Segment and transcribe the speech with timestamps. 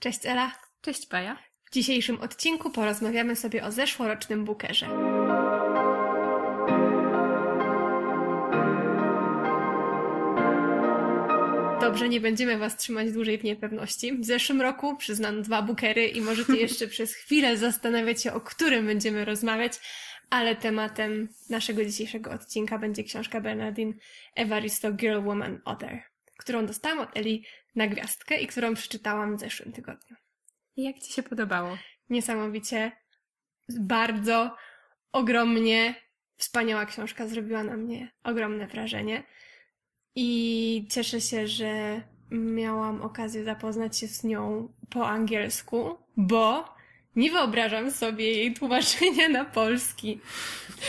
[0.00, 0.52] Cześć Ela.
[0.80, 1.38] Cześć Paja.
[1.64, 4.86] W dzisiejszym odcinku porozmawiamy sobie o zeszłorocznym Bookerze.
[11.80, 14.18] Dobrze, nie będziemy Was trzymać dłużej w niepewności.
[14.18, 18.86] W zeszłym roku przyznano dwa Bookery i możecie jeszcze przez chwilę zastanawiać się, o którym
[18.86, 19.72] będziemy rozmawiać,
[20.30, 23.92] ale tematem naszego dzisiejszego odcinka będzie książka Bernardine
[24.34, 26.02] Evaristo Girl, Woman, Other,
[26.38, 27.44] którą dostałam od Eli
[27.74, 30.16] na gwiazdkę i którą przeczytałam w zeszłym tygodniu.
[30.76, 31.78] Jak Ci się podobało?
[32.08, 32.92] Niesamowicie,
[33.80, 34.56] bardzo,
[35.12, 35.94] ogromnie
[36.36, 39.22] wspaniała książka zrobiła na mnie ogromne wrażenie.
[40.14, 46.74] I cieszę się, że miałam okazję zapoznać się z nią po angielsku, bo
[47.16, 50.20] nie wyobrażam sobie jej tłumaczenia na polski.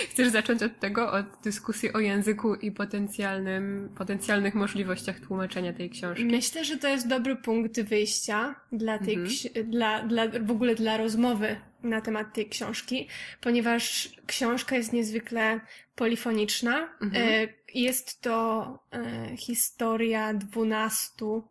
[0.09, 6.26] Chcesz zacząć od tego, od dyskusji o języku i potencjalnym, potencjalnych możliwościach tłumaczenia tej książki?
[6.26, 9.70] Myślę, że to jest dobry punkt wyjścia dla tej, Mhm.
[9.71, 13.07] dla, dla, w ogóle dla rozmowy na temat tej książki,
[13.41, 15.60] ponieważ książka jest niezwykle
[15.95, 16.90] polifoniczna.
[17.01, 17.27] Mhm.
[17.48, 21.48] E, Jest to e, historia dwunastu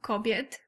[0.00, 0.60] kobiet,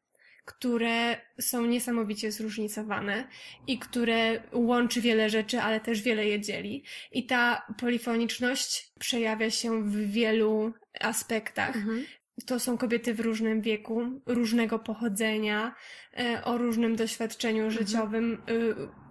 [0.51, 3.29] które są niesamowicie zróżnicowane
[3.67, 6.85] i które łączy wiele rzeczy, ale też wiele je dzieli.
[7.13, 11.77] I ta polifoniczność przejawia się w wielu aspektach.
[11.77, 12.05] Mhm.
[12.47, 15.75] To są kobiety w różnym wieku, różnego pochodzenia,
[16.19, 18.43] e, o różnym doświadczeniu życiowym,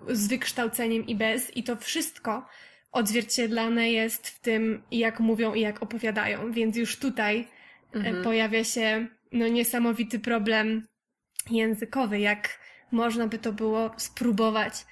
[0.10, 1.58] y, z wykształceniem i bez.
[1.58, 2.46] I to wszystko
[2.92, 6.52] odzwierciedlane jest w tym, jak mówią i jak opowiadają.
[6.52, 7.48] Więc już tutaj e,
[7.94, 8.24] Mhm.
[8.24, 10.88] pojawia się no, niesamowity problem
[11.52, 12.60] językowy, jak
[12.92, 14.86] można by to było spróbować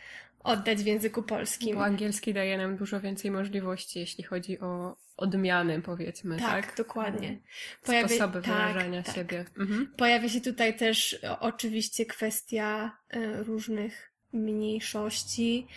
[0.44, 1.76] oddać w języku polskim.
[1.76, 6.66] Bo angielski daje nam dużo więcej możliwości, jeśli chodzi o odmiany, powiedzmy, tak?
[6.66, 7.40] Tak, dokładnie.
[7.82, 9.16] Sposoby tak, wyrażania tak.
[9.16, 9.46] siebie.
[9.58, 9.94] Mhm.
[9.98, 15.68] Pojawia się tutaj też o, oczywiście kwestia e, różnych mniejszości.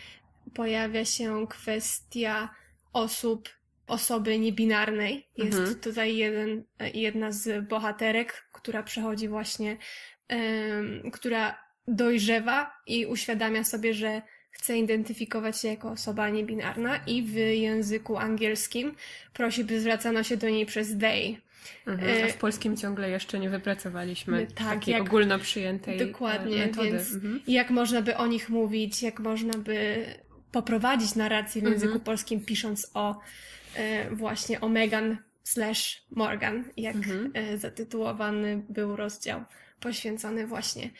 [0.55, 2.49] Pojawia się kwestia
[2.93, 3.49] osób,
[3.91, 5.27] osoby niebinarnej.
[5.37, 5.75] Jest Mhm.
[5.81, 9.77] tutaj jeden, e, jedna z bohaterek, która przechodzi właśnie,
[11.13, 11.59] która
[11.89, 18.95] dojrzewa i uświadamia sobie, że chce identyfikować się jako osoba niebinarna i w języku angielskim
[19.33, 21.37] prosi, by zwracano się do niej przez they.
[21.87, 22.09] Mhm.
[22.11, 26.67] A E, w polskim ciągle jeszcze nie wypracowaliśmy tak, takiej jak- ogólno przyjętej Dokładnie, e,
[26.67, 26.91] metody.
[26.91, 27.41] więc Mhm.
[27.47, 30.05] jak można by o nich mówić, jak można by
[30.53, 31.81] poprowadzić narrację w Mhm.
[31.83, 33.21] języku polskim, pisząc o
[33.75, 37.31] e, właśnie o Megan slash Morgan, jak Mhm.
[37.35, 39.45] e, zatytułowany był rozdział
[39.81, 40.91] poświęcony właśnie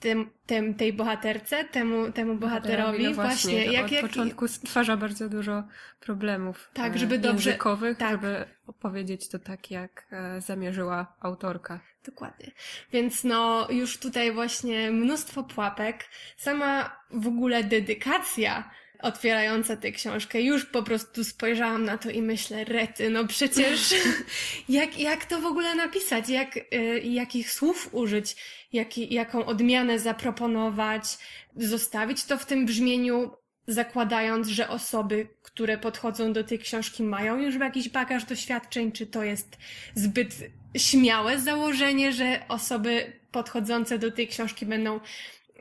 [0.00, 3.04] tym, tym, tej bohaterce, temu, temu bohaterowi.
[3.04, 5.64] no właśnie, to jak, od jak, początku stwarza bardzo dużo
[6.00, 8.10] problemów Tak, e, żeby dobrze- językowych, tak.
[8.10, 11.80] żeby opowiedzieć to tak, jak e, zamierzyła autorka.
[12.04, 12.50] Dokładnie.
[12.92, 16.04] Więc no, już tutaj właśnie mnóstwo pułapek.
[16.36, 18.70] Sama w ogóle dedykacja
[19.02, 23.94] otwierająca tę książkę, już po prostu spojrzałam na to i myślę, rety, no przecież
[24.68, 28.36] jak, jak to w ogóle napisać, jak, y, jakich słów użyć,
[28.72, 31.18] jaki, jaką odmianę zaproponować,
[31.56, 33.30] zostawić to w tym brzmieniu,
[33.66, 39.24] zakładając, że osoby, które podchodzą do tej książki mają już jakiś bagaż doświadczeń, czy to
[39.24, 39.56] jest
[39.94, 40.34] zbyt
[40.76, 45.00] śmiałe założenie, że osoby podchodzące do tej książki będą.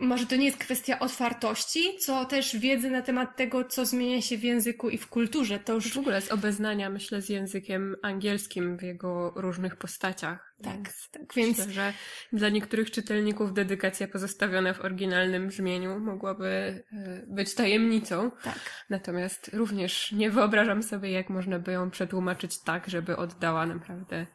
[0.02, 4.38] Może to nie jest kwestia otwartości, co też wiedzy na temat tego, co zmienia się
[4.38, 5.59] w języku i w kulturze.
[5.59, 10.56] To już W ogóle z obeznania, myślę, z językiem angielskim w jego różnych postaciach.
[10.63, 11.34] tak, Więc tak.
[11.35, 11.94] Więc Myślę, że
[12.34, 18.31] dla niektórych czytelników dedykacja pozostawiona w oryginalnym brzmieniu mogłaby e, być tajemnicą.
[18.44, 18.59] tak.
[18.90, 24.25] Natomiast również nie wyobrażam sobie, jak można by ją przetłumaczyć tak, żeby oddała naprawdę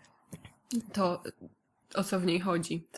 [0.92, 1.22] to,
[1.94, 2.88] o co w niej chodzi.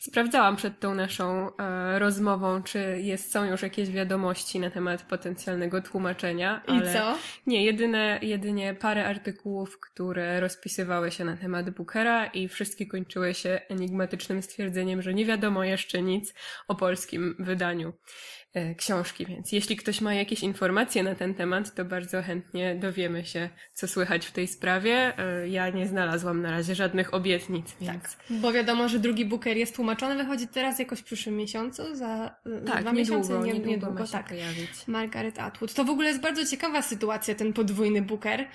[0.00, 5.82] Sprawdzałam przed tą naszą e, rozmową, czy jest, są już jakieś wiadomości na temat potencjalnego
[5.82, 6.62] tłumaczenia.
[6.68, 7.18] I ale co?
[7.46, 13.60] Nie, jedyne, jedynie parę artykułów, które rozpisywały się na temat Bookera i wszystkie kończyły się
[13.68, 16.34] enigmatycznym stwierdzeniem, że nie wiadomo jeszcze nic
[16.68, 17.92] o polskim wydaniu
[18.76, 23.48] książki, więc jeśli ktoś ma jakieś informacje na ten temat, to bardzo chętnie dowiemy się,
[23.74, 25.18] co słychać w tej sprawie.
[25.18, 28.16] E, Ja nie znalazłam na razie żadnych obietnic, więc Tak.
[28.30, 32.60] Bo wiadomo, że drugi Booker jest tłumaczony, wychodzi teraz jakoś w przyszłym miesiącu, za, za
[32.72, 34.28] tak, dwa niedługo, miesiące, nie, niedługo, niedługo ma się tak.
[34.28, 34.70] pojawić.
[34.86, 35.74] Margaret Atwood.
[35.74, 38.46] To w ogóle jest bardzo ciekawa sytuacja, ten podwójny Booker.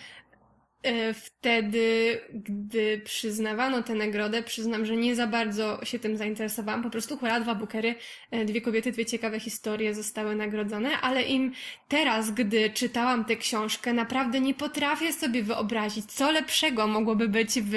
[0.83, 6.83] E, Wtedy, gdy przyznawano tę nagrodę, przyznam, że nie za bardzo się tym zainteresowałam.
[6.83, 7.95] Po prostu hura, dwa Bookery,
[8.31, 11.51] e, dwie kobiety, dwie ciekawe historie zostały nagrodzone, ale im
[11.87, 17.75] teraz, gdy czytałam tę książkę, naprawdę nie potrafię sobie wyobrazić, co lepszego mogłoby być w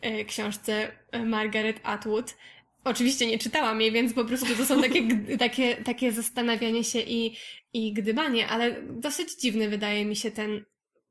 [0.00, 0.92] e, książce
[1.24, 2.36] Margaret Atwood.
[2.84, 5.02] Oczywiście nie czytałam jej, więc po prostu to są takie,
[5.38, 7.36] takie, takie zastanawianie się i,
[7.72, 10.64] i gdybanie, ale dosyć dziwny wydaje mi się ten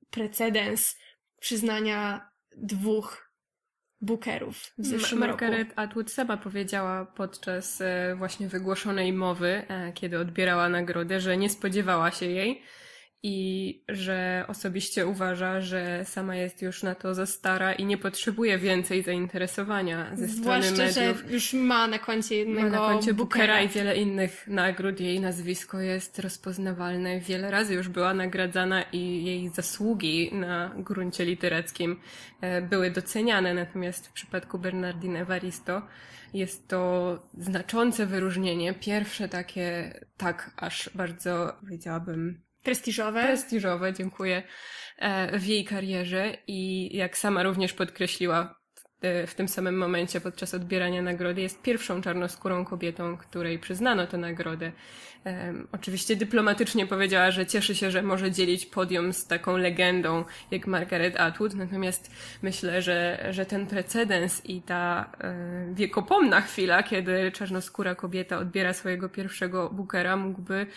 [0.10, 0.96] precedens
[1.46, 3.32] przyznania dwóch
[4.02, 5.82] Bookerów w zeszłym Margaret roku.
[5.82, 12.12] Atwood sama powiedziała podczas e, właśnie wygłoszonej mowy, e, kiedy odbierała nagrodę, że nie spodziewała
[12.12, 12.62] się jej
[13.24, 18.58] i że osobiście uważa, że sama jest już na to za stara i nie potrzebuje
[18.58, 21.24] więcej zainteresowania ze strony Zwłaszcza, mediów.
[21.28, 25.00] że już ma na koncie jednego Ma na koncie Bookera i wiele innych nagród.
[25.00, 27.20] Jej nazwisko jest rozpoznawalne.
[27.20, 32.00] Wiele razy już była nagradzana i jej zasługi na gruncie literackim
[32.42, 33.54] e, były doceniane.
[33.54, 35.82] Natomiast w przypadku Bernardine Evaristo
[36.34, 38.74] jest to znaczące wyróżnienie.
[38.74, 43.24] Pierwsze takie, tak aż bardzo, powiedziałabym, prestiżowe.
[43.24, 44.44] prestiżowe, dziękuję,
[44.98, 48.56] e, w jej karierze i jak sama również podkreśliła
[49.02, 54.18] w- w tym samym momencie podczas odbierania nagrody, jest pierwszą czarnoskórą kobietą, której przyznano tę
[54.18, 54.72] nagrodę.
[55.24, 60.68] Em, Oczywiście dyplomatycznie powiedziała, że cieszy się, że może dzielić podium z taką legendą jak
[60.68, 67.96] Margaret Atwood, natomiast myślę, że, że ten precedens i ta e, wiekopomna chwila, kiedy czarnoskóra
[67.96, 70.68] kobieta odbiera swojego pierwszego Bookera, mógłby e,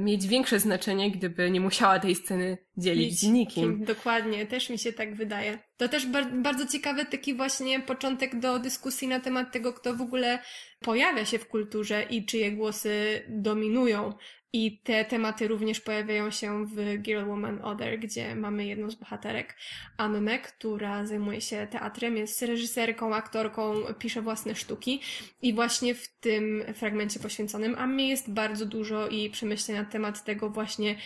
[0.00, 3.84] mieć większe znaczenie, gdyby nie musiała tej sceny dzielić z nikim.
[3.84, 5.58] Dokładnie, też mi się tak wydaje.
[5.76, 10.00] To też bar- bardzo ciekawy taki właśnie początek do dyskusji na temat tego, kto w
[10.00, 10.38] ogóle
[10.80, 14.12] pojawia się w kulturze i czyje głosy dominują.
[14.54, 19.56] I te tematy również pojawiają się w Girl, Woman, Other, gdzie mamy jedną z bohaterek,
[19.96, 25.00] Annę, która zajmuje się teatrem, jest reżyserką, aktorką, pisze własne sztuki.
[25.42, 30.50] I właśnie w tym fragmencie poświęconym Ammie jest bardzo dużo i przemyśleń na temat tego
[30.50, 30.96] właśnie,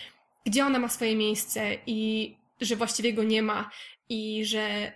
[0.46, 3.70] gdzie ona ma swoje miejsce i że właściwie go nie ma
[4.08, 4.92] i że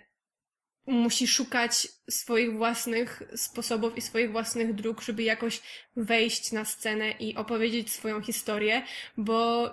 [0.85, 5.61] musi szukać swoich własnych sposobów i swoich własnych dróg, żeby jakoś
[5.95, 8.83] wejść na scenę i opowiedzieć swoją historię,
[9.17, 9.69] bo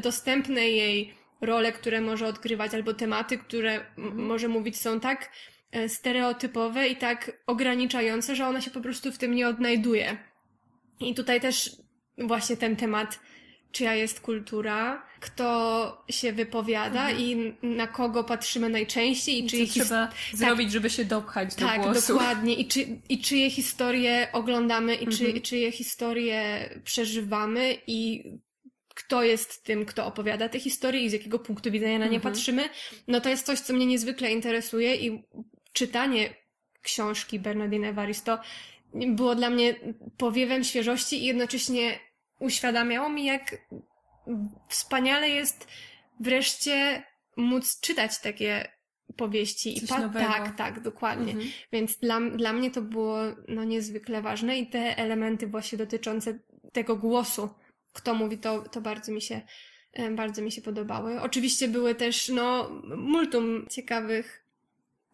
[0.00, 3.86] dostępne jej role, które może odgrywać, albo tematy, które m-
[4.26, 5.30] może mówić, są tak
[5.72, 10.16] e, stereotypowe i tak ograniczające, że ona się po prostu w tym nie odnajduje.
[11.00, 11.70] I tutaj też
[12.18, 13.20] właśnie ten temat,
[13.72, 19.72] czyja jest kultura, kto się wypowiada i na kogo patrzymy najczęściej i I czyje co
[19.72, 22.12] his- trzeba zrobić, żeby się dopchać do tak, głosu.
[22.12, 22.54] dokładnie.
[22.54, 25.42] I, czy, I czyje historie oglądamy i czy, Mhm.
[25.42, 28.24] czyje historie przeżywamy i
[28.94, 32.34] kto jest tym, kto opowiada te historie i z jakiego punktu widzenia na nie Mhm.
[32.34, 32.68] patrzymy,
[33.08, 35.22] no to jest coś, co mnie niezwykle interesuje i
[35.72, 36.34] czytanie
[36.82, 38.38] książki Bernardine Evaristo
[38.94, 39.74] było dla mnie
[40.16, 41.98] powiewem świeżości i jednocześnie
[42.38, 43.56] uświadamiało mi, jak
[44.68, 45.66] wspaniale jest
[46.20, 47.02] wreszcie
[47.36, 48.68] móc czytać takie
[49.16, 49.80] powieści.
[49.80, 50.26] Coś I nowego.
[50.26, 51.32] Tak, tak, dokładnie.
[51.32, 51.50] Mhm.
[51.72, 56.38] Więc dla, dla mnie to było no, niezwykle ważne i te elementy właśnie dotyczące
[56.72, 57.50] tego głosu,
[57.92, 59.40] kto mówi, to, to bardzo mi się
[60.16, 61.20] bardzo mi się podobały.
[61.20, 64.41] Oczywiście były też no multum ciekawych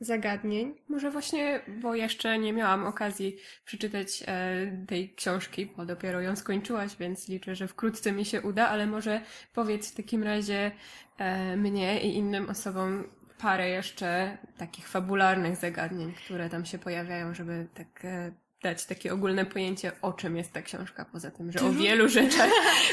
[0.01, 0.75] zagadnień.
[0.89, 6.97] Może właśnie, bo jeszcze nie miałam okazji przeczytać e, tej książki, bo dopiero ją skończyłaś,
[7.01, 9.21] więc liczę, że wkrótce mi się uda, ale może
[9.55, 10.71] powiedz w takim razie
[11.19, 13.05] e, mnie i innym osobom
[13.39, 19.47] parę jeszcze takich fabularnych zagadnień, które tam się pojawiają, żeby tak e, dać takie ogólne
[19.47, 21.83] pojęcie, o czym jest ta książka, poza tym, że o Trudno.
[21.83, 22.51] wielu rzeczach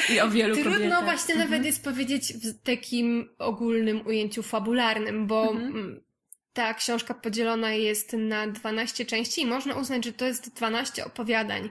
[0.09, 1.03] i o wielu Trudno kobietach.
[1.03, 1.51] właśnie Mhm.
[1.51, 6.01] nawet jest powiedzieć w takim ogólnym ujęciu fabularnym, bo Mhm.
[6.55, 11.69] Ta książka podzielona jest na 12 części i można uznać, że to jest 12 opowiadań,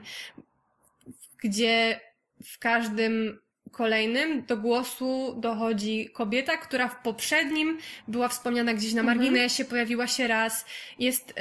[1.43, 1.99] gdzie
[2.45, 3.39] w każdym
[3.71, 7.77] kolejnym do głosu dochodzi kobieta, która w poprzednim
[8.07, 9.17] była wspomniana gdzieś na Mhm.
[9.17, 10.65] marginesie, pojawiła się raz,
[10.99, 11.33] jest y,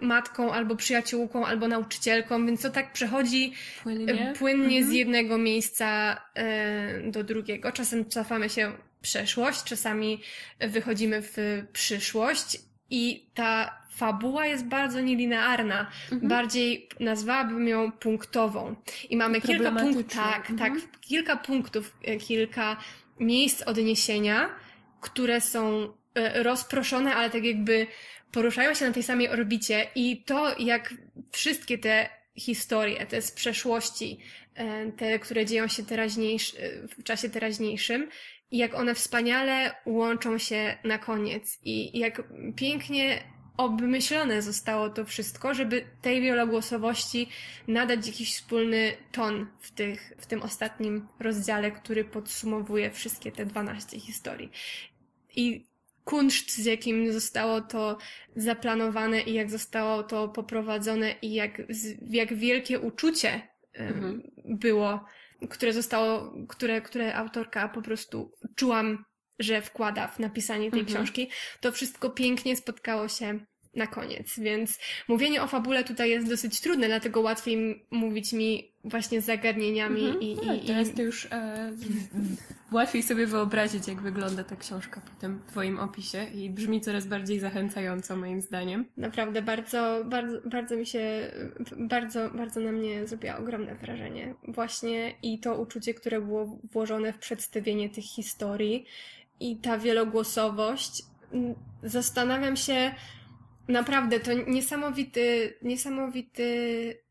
[0.00, 4.32] matką albo przyjaciółką, albo nauczycielką, więc to tak przechodzi Płynnie.
[4.38, 4.96] płynnie z Mhm.
[4.96, 7.72] jednego miejsca e, do drugiego.
[7.72, 10.20] Czasem cofamy się w przeszłość, czasami
[10.60, 11.36] wychodzimy w
[11.72, 12.58] przyszłość
[12.90, 15.90] i ta fabuła jest bardzo nielinearna.
[16.12, 16.28] Mhm.
[16.28, 18.74] Bardziej nazwałabym ją punktową.
[19.10, 20.58] I mamy kilka punktów, tak, Mhm.
[20.58, 22.76] tak, kilka punktów, kilka
[23.20, 24.48] miejsc odniesienia,
[25.00, 27.86] które są e, rozproszone, ale tak jakby
[28.32, 30.94] poruszają się na tej samej orbicie i to, jak
[31.32, 34.18] wszystkie te historie, te z przeszłości,
[34.54, 38.08] e, te, które dzieją się teraźniejsz, e, w czasie teraźniejszym,
[38.54, 42.22] i jak one wspaniale łączą się na koniec i jak
[42.56, 43.22] pięknie
[43.56, 47.28] obmyślone zostało to wszystko, żeby tej wielogłosowości
[47.68, 54.00] nadać jakiś wspólny ton w, tych, w tym ostatnim rozdziale, który podsumowuje wszystkie te 12
[54.00, 54.50] historii.
[55.36, 55.66] I
[56.04, 57.98] kunszt, z jakim zostało to
[58.36, 61.62] zaplanowane i jak zostało to poprowadzone i jak,
[62.10, 64.22] jak wielkie uczucie mhm.
[64.44, 65.04] było,
[65.50, 69.04] które zostało, które, które autorka po prostu czułam,
[69.38, 70.96] że wkłada w napisanie tej mhm.
[70.96, 74.78] książki, to wszystko pięknie spotkało się na koniec, więc
[75.08, 80.22] mówienie o fabule tutaj jest dosyć trudne, dlatego łatwiej mówić mi właśnie z zagadnieniami mhm.
[80.22, 81.72] i, no, i, Teraz to już e,
[82.72, 87.40] łatwiej sobie wyobrazić, jak wygląda ta książka po tym twoim opisie i brzmi coraz bardziej
[87.40, 88.84] zachęcająco moim zdaniem.
[88.96, 91.32] Naprawdę bardzo, bardzo, bardzo mi się,
[91.76, 94.34] bardzo, bardzo na mnie zrobiła ogromne wrażenie.
[94.48, 98.84] Właśnie i to uczucie, które było włożone w przedstawienie tych historii
[99.40, 101.02] i ta wielogłosowość.
[101.82, 102.94] Zastanawiam się,
[103.68, 107.04] Naprawdę, to niesamowity, niesamowity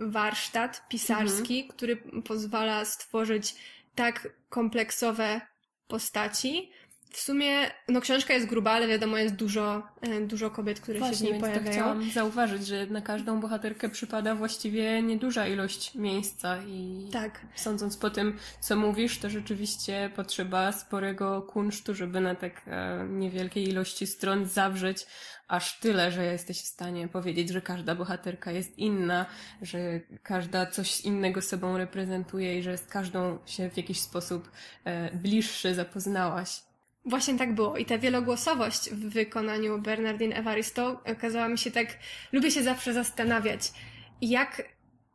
[0.00, 1.76] warsztat pisarski, mhm.
[1.76, 3.54] który pozwala stworzyć
[3.94, 5.40] tak kompleksowe
[5.88, 6.70] postaci.
[7.10, 11.16] W sumie, no książka jest gruba, ale wiadomo, jest dużo, e, dużo kobiet, które Właśnie,
[11.16, 11.64] się w niej pojawiają.
[11.64, 17.40] To chciałam zauważyć, że na każdą bohaterkę przypada właściwie nieduża ilość miejsca i tak.
[17.54, 23.68] sądząc po tym, co mówisz, to rzeczywiście potrzeba sporego kunsztu, żeby na tak e, niewielkiej
[23.68, 25.06] ilości stron zawrzeć
[25.48, 29.26] aż tyle, że jesteś w stanie powiedzieć, że każda bohaterka jest inna,
[29.62, 29.78] że
[30.22, 34.50] każda coś innego sobą reprezentuje i że z każdą się w jakiś sposób
[34.84, 36.69] e, bliższy zapoznałaś.
[37.04, 37.76] Właśnie tak było.
[37.76, 41.98] I ta wielogłosowość w wykonaniu Bernardine Evaristo okazała mi się tak.
[42.32, 43.72] Lubię się zawsze zastanawiać,
[44.20, 44.62] jak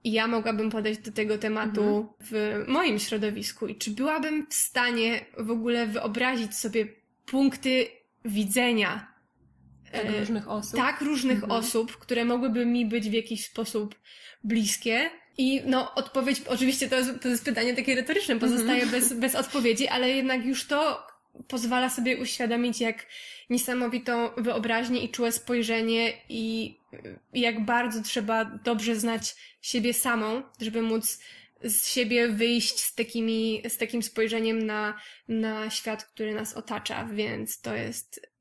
[0.04, 2.08] ja mogłabym podejść do tego tematu mhm.
[2.22, 6.88] w moim środowisku i czy byłabym w stanie w ogóle wyobrazić sobie
[7.26, 7.88] punkty
[8.26, 9.16] widzenia
[9.92, 10.76] tak, e, różnych osób.
[10.76, 11.52] Tak, różnych mhm.
[11.52, 13.96] osób, które mogłyby mi być w jakiś sposób
[14.44, 15.10] bliskie.
[15.38, 18.92] I no, odpowiedź, oczywiście to jest, to jest pytanie takie retoryczne, pozostaje mhm.
[18.92, 21.08] bez, bez odpowiedzi, ale jednak już to
[21.48, 23.06] pozwala sobie uświadomić, jak
[23.50, 26.78] niesamowitą wyobraźnię i czułe spojrzenie i,
[27.34, 31.20] i jak bardzo trzeba dobrze znać siebie samą, żeby móc
[31.64, 37.62] z siebie wyjść z, takimi, z takim spojrzeniem na, na świat, który nas otacza, więc
[37.62, 38.36] to jest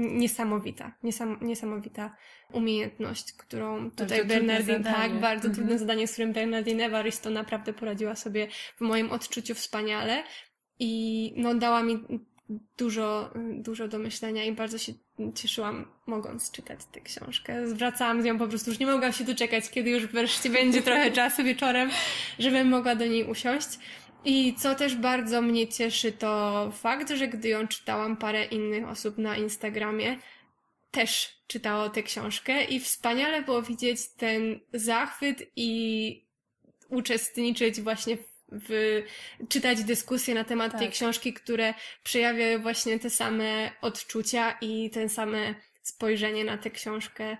[0.00, 2.16] niesamowita, niesam, niesamowita
[2.52, 5.54] umiejętność, którą tutaj Bernardine, tak, bardzo mhm.
[5.54, 10.24] trudne zadanie, z którym Bernardine Evaristo naprawdę poradziła sobie w moim odczuciu wspaniale
[10.78, 11.98] i no dała mi
[12.78, 14.92] dużo, dużo do myślenia i bardzo się
[15.34, 17.68] cieszyłam mogąc czytać tę książkę.
[17.68, 21.10] Zwracałam z nią po prostu, już nie mogłam się doczekać, kiedy już wreszcie będzie trochę
[21.20, 21.90] czasu wieczorem,
[22.38, 23.68] żebym mogła do niej usiąść.
[24.24, 29.18] I co też bardzo mnie cieszy, to fakt, że gdy ją czytałam, parę innych osób
[29.18, 30.18] na Instagramie
[30.90, 36.24] też czytało tę książkę i wspaniale było widzieć ten zachwyt i
[36.88, 39.02] uczestniczyć właśnie w, w
[39.48, 40.80] czytać dyskusje na temat tak.
[40.80, 47.36] tej książki, które przejawiają właśnie te same odczucia i te same spojrzenie na tę książkę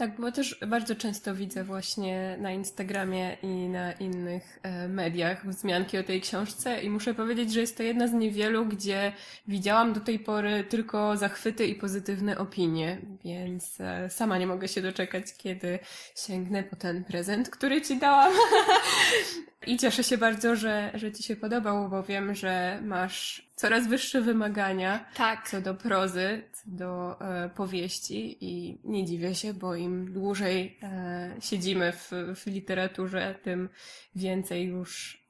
[0.00, 5.98] tak, bo też bardzo często widzę właśnie na Instagramie i na innych e, mediach wzmianki
[5.98, 9.12] o tej książce i muszę powiedzieć, że jest to jedna z niewielu, gdzie
[9.48, 14.82] widziałam do tej pory tylko zachwyty i pozytywne opinie, więc e, sama nie mogę się
[14.82, 15.78] doczekać, kiedy
[16.16, 18.32] sięgnę po ten prezent, który ci dałam.
[19.66, 24.20] I cieszę się bardzo, że, że ci się podobał, bo wiem, że masz coraz wyższe
[24.20, 25.48] wymagania tak.
[25.48, 31.36] co do prozy, co do e, powieści i nie dziwię się, bo im dłużej e,
[31.40, 33.68] siedzimy w, w literaturze, tym
[34.14, 35.20] więcej już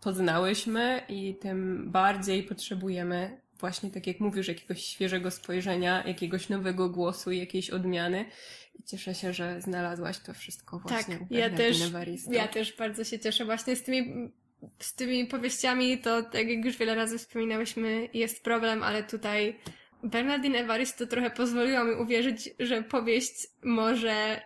[0.00, 7.32] poznałyśmy i tym bardziej potrzebujemy właśnie, tak jak mówisz, jakiegoś świeżego spojrzenia, jakiegoś nowego głosu,
[7.32, 8.24] jakiejś odmiany.
[8.80, 11.78] I cieszę się, że znalazłaś to wszystko właśnie tak, ja też,
[12.30, 14.30] ja też bardzo się cieszę właśnie z tymi
[14.78, 19.56] z tymi powieściami to, tak jak już wiele razy wspominałyśmy, jest problem, ale tutaj
[20.02, 24.42] Bernardine Evaristo trochę pozwoliła mi uwierzyć, że powieść może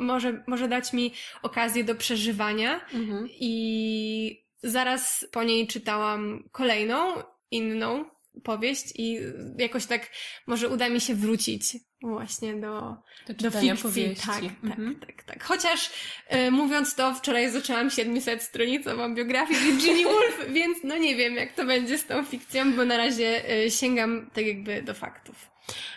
[0.00, 3.28] może, może dać mi okazję do przeżywania mhm.
[3.30, 8.04] i zaraz po niej czytałam kolejną, inną
[8.44, 9.18] powieść i
[9.58, 10.10] jakoś tak
[10.46, 13.82] może uda mi się wrócić właśnie do, do, do fikcji.
[13.82, 14.26] Powieści.
[14.26, 14.94] Tak, mhm.
[14.94, 15.44] tak, tak, tak.
[15.44, 15.90] Chociaż
[16.28, 21.52] e, mówiąc to, wczoraj zaczęłam 700 stronicową biografię Virginia Woolf, więc no nie wiem, jak
[21.52, 25.50] to będzie z tą fikcją, bo na razie e, sięgam tak jakby do faktów.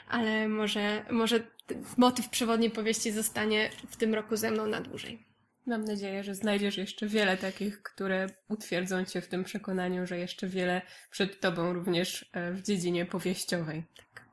[0.09, 1.47] Ale może, może
[1.97, 5.32] motyw przewodniej powieści zostanie w tym roku ze mną na dłużej.
[5.65, 10.47] Mam nadzieję, że znajdziesz jeszcze wiele takich, które utwierdzą cię w tym przekonaniu, że jeszcze
[10.47, 13.83] wiele przed tobą również e, w dziedzinie powieściowej.
[13.95, 14.25] Tak.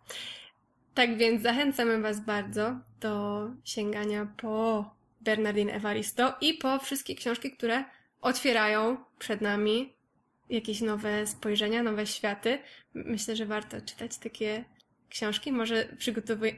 [0.94, 4.84] Tak więc zachęcamy Was bardzo do sięgania po
[5.20, 7.84] Bernardine Evaristo i po wszystkie książki, które
[8.20, 9.92] otwierają przed nami
[10.50, 12.58] jakieś nowe spojrzenia, nowe światy.
[12.94, 14.64] Myślę, że warto czytać takie
[15.10, 15.52] książki.
[15.52, 15.88] Może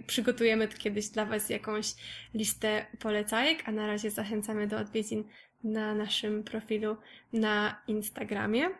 [0.07, 1.95] przygotujemy kiedyś dla Was jakąś
[2.35, 5.25] listę polecajek, a na razie zachęcamy do odwiedzin
[5.65, 6.97] na naszym profilu
[7.33, 8.71] na Instagramie.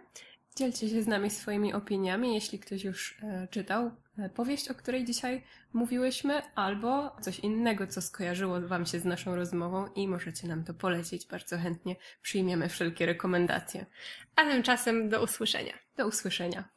[0.57, 5.05] Dzielcie się z nami swoimi opiniami, jeśli ktoś już e, czytał e, powieść, o której
[5.05, 10.65] dzisiaj mówiłyśmy, albo coś innego, co skojarzyło Wam się z naszą rozmową i możecie nam
[10.65, 11.27] to polecić.
[11.27, 13.87] Bardzo chętnie przyjmiemy wszelkie rekomendacje.
[14.37, 15.73] A tymczasem do usłyszenia.
[15.97, 16.65] Do usłyszenia.